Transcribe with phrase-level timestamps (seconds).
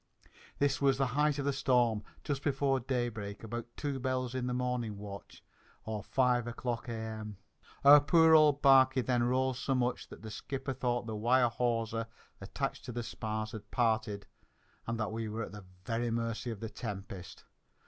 [0.57, 4.47] This was in the height of the storm, just before daybreak, about two bells in
[4.47, 5.43] the morning watch,
[5.85, 7.37] or five o'clock AM.
[7.85, 12.07] Our poor old barquey then rolled so much that the skipper thought the wire hawser
[12.41, 14.25] attached to the spars had parted
[14.87, 17.45] and that we were at the very mercy of the tempest.